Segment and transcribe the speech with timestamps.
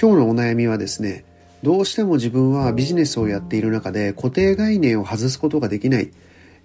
[0.00, 1.26] 今日のお悩みはですね
[1.62, 6.10] どうしても自分はビジネスをやっている中で固定概念を外すことができない、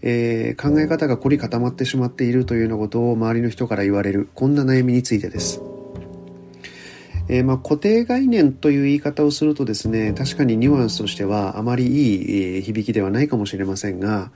[0.01, 5.61] えー、考え方が凝り固まってしまっているというようなことを周りの人から言われるこんな悩みについてです。
[7.27, 14.31] えー、まあ、固定概念という言い方をするとですね確かにニュアンスとしてはあまりいい響きではないかもしれませんが、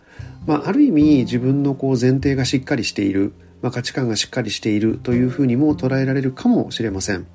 [0.48, 3.32] まあ、ある意味自分のこう前提がしっかりしている、
[3.62, 7.28] まあ、価値観がしっかりしているというふうにも捉えられるかもしれません。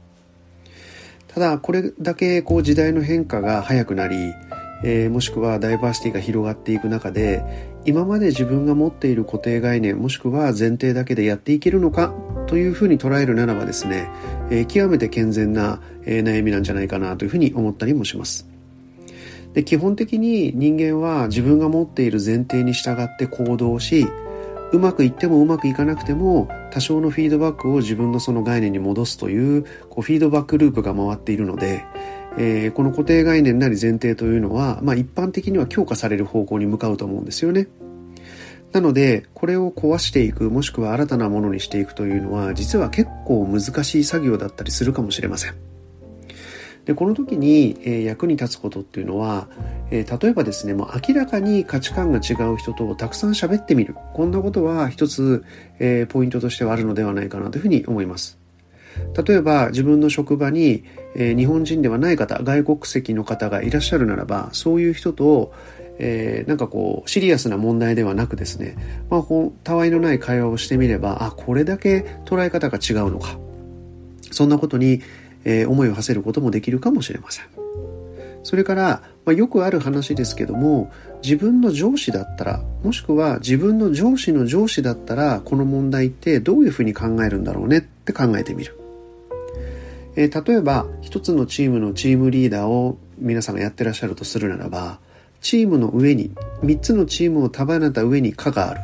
[1.35, 4.33] ただこれだけこう時代の変化が早くなり、
[4.85, 12.15] えー、もしくはダイバーシティが広がっていく中で今まで自分が持っている固定概念もしくは前提だけでやっていけるのか
[12.47, 14.09] というふうに捉えるならばですね、
[14.51, 18.49] えー、極めて健全な、えー、悩みなんじゃないかなというふうに思ったりもします。
[19.55, 24.07] で基本的に人間は自分が持っている前提に従って行動し
[24.75, 31.85] うまくいってもうまくいかなくても多少のフィードバックを自分のその概念に戻すというこうフィードバックループが回っているので、
[32.37, 37.69] えー、この固定概念なり前提というのは、まあ、一般的には強化される方向に向かうと思うんですよね。
[38.73, 45.74] なのでこれを壊していくもしくは新たなものにしていくというのは実は結構難しい作業だったりするかもしれません。
[46.85, 49.49] でこの時に、えー、役に立つことっていうのは、
[49.91, 53.95] えー、例えばですねもう明らかに価値観が違う人とたくさん喋ってみる。
[54.13, 55.45] こんなことは一つ、
[55.79, 58.39] えー、ポイントとしてはあるのではないかなというふうに思います。
[59.27, 60.85] 例えば自分の職場に、
[61.17, 65.53] えー、日本人ではない方外国籍の方がいらっしゃるならばそういう人と
[65.97, 68.77] えー、なんかこうシリアスな問題ではなくですね、
[69.11, 69.25] まあ、
[69.63, 73.39] たわいのない会話をしてみればあこれだけ捉え方が違うのか。
[74.35, 75.01] そんなことに、
[75.45, 77.45] えー、思いを馳せることもできるかもしれません。
[78.43, 80.93] それから、まあ、よくある話ですけども
[81.23, 88.79] 自分の上司だったらもしくは自分の上司の上司だったらこの問題ってどういうふうに考えるんだろうねって考えてみる。
[90.17, 94.99] えー、例えば一つのチームのチームリーダーを皆さんがやってらっしゃるとするならば
[95.41, 96.31] チームの上に
[96.63, 98.81] 3つのチームを束ねた上に課がある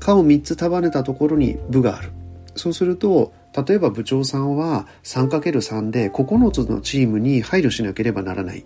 [0.00, 2.10] 課を3つ束ねたところに部がある
[2.56, 8.64] そうすると例えば部長さんは 3×3 で9つのチームに配慮しなければならない。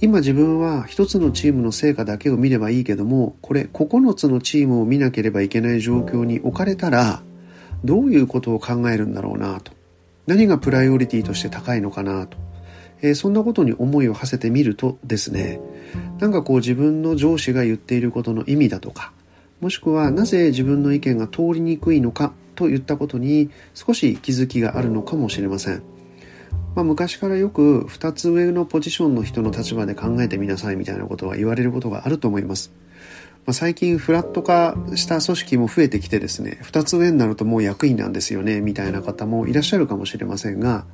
[0.00, 7.22] 今自分は1つのチームの成果だけを見ればいいけども、これ9つのチームを見なければいけない状況に置かれたら、
[7.84, 9.72] どういうことを考えるんだろうなと。
[10.26, 12.36] 何がプライオリティとして高いのかなと。
[13.02, 15.60] えー、そんなことに思いを馳せてみるとですね、
[16.18, 19.12] なんかこう自分の上司が言っていることの意味だとか、
[19.60, 25.82] もしくはなぜ自分の意見が通りにくいのかと言ったことに少し気づきがあるのかもしれません。
[26.74, 32.72] まあ、昔からよく2つ上のポジションの人の立場で考えてみなさいみたいなことは言われることがあると思います。
[33.46, 40.86] まあ、最近フラット化した組織も増えてきてですね、2つ上になるともう役員なんですよね、みたいな方もいらっしゃるかもしれませんが、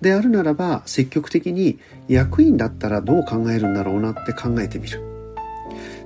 [0.00, 1.78] であるならば積極的に
[2.08, 5.02] 役員だったらどう考えるんだろうなって考えてみる。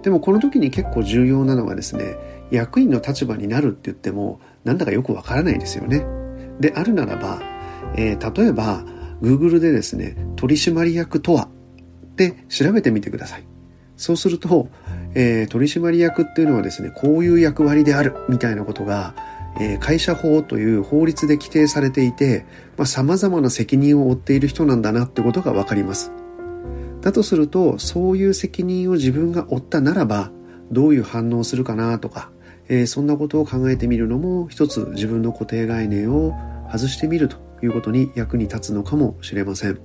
[0.03, 2.17] でもこの時に結構重要なのはですね、
[2.51, 6.05] 役員の立場になるって言ってもなんだかよくわからないですよね。
[6.61, 7.41] であるならば、
[7.97, 8.85] えー、例えば
[9.23, 11.49] Google でですね取締役とは
[12.07, 13.47] って調べてみてください。
[13.97, 14.69] そうすると、
[15.15, 19.15] えー、取締役っていうのはですねこういう役割であるみたいなことが、
[19.61, 22.45] えー、会社法という法律で規定されていて、
[22.77, 26.13] まあ、様々な責任を負っている人なんだなってことがわかります。
[27.03, 30.31] だとするとそういう責任を自分が負ったならば
[30.73, 32.31] どういう反応をするかなとか
[32.69, 36.35] えー、そんなことを考えてみるのも一つ自分の固定概念を
[36.71, 39.79] 外してみるということに役に立つのかもしれません。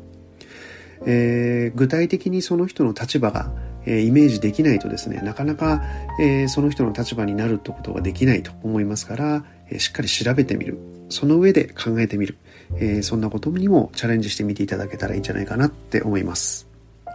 [1.06, 3.52] えー、具体的にその人の立場が、
[3.86, 5.82] えー、イメージできないとですね、なかなか、
[6.20, 10.78] え、その人の立場になるってことができないと思いますから、えしっかり調べてみる。
[11.10, 12.38] その上で考えてみる。
[12.80, 16.68] えそんなことにもチャレンジしてみていただけたらいいんじゃないかなって思います。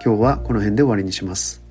[0.04, 1.63] 今日はこの辺で終わりにします。